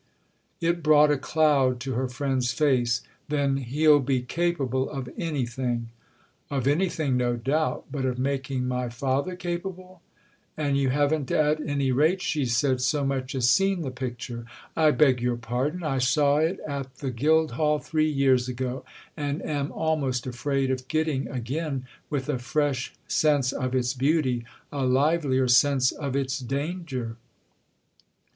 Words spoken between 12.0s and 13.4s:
she said, "so much